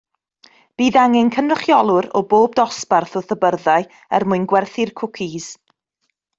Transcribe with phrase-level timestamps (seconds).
[0.81, 3.87] Bydd angen cynrychiolwyr o bob dosbarth wrth y byrddau
[4.21, 5.51] er mwyn gwerthu'r cwcis.